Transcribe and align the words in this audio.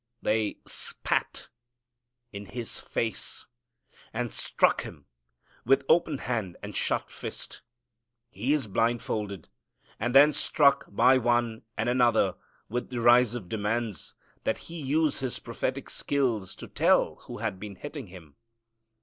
They 0.19 0.57
spat 0.65 1.49
in 2.33 2.47
His 2.47 2.79
face, 2.79 3.45
and 4.11 4.33
struck 4.33 4.81
Him, 4.81 5.05
with 5.63 5.85
open 5.87 6.17
hand 6.17 6.57
and 6.63 6.75
shut 6.75 7.07
fist. 7.11 7.61
He 8.31 8.51
is 8.51 8.65
blind 8.65 9.03
folded, 9.03 9.47
and 9.99 10.15
then 10.15 10.33
struck 10.33 10.85
by 10.87 11.19
one 11.19 11.61
and 11.77 11.87
another 11.87 12.33
with 12.67 12.89
derisive 12.89 13.47
demands 13.47 14.15
that 14.43 14.57
He 14.57 14.81
use 14.81 15.19
His 15.19 15.37
prophetic 15.37 15.87
skill 15.87 16.47
to 16.47 16.67
tell 16.67 17.17
who 17.27 17.37
had 17.37 17.59
been 17.59 17.75
hitting 17.75 18.07
Him. 18.07 18.37